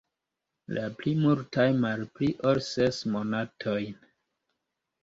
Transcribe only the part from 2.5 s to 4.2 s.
ol ses monatojn.